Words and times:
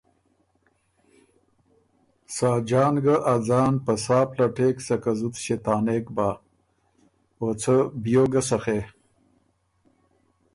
ساجان 2.35 2.95
ګۀ 3.03 3.15
ا 3.33 3.35
ځان 3.47 3.73
په 3.85 3.93
سا 4.03 4.19
پلټېک 4.31 4.77
سکه 4.87 5.11
زُت 5.19 5.35
ݭېطانېک 5.43 6.05
بۀ 6.15 6.29
او 7.39 7.47
څه 7.61 7.75
بیوک 8.03 8.27
ګۀ 8.33 8.41
سخے۔ 8.49 8.79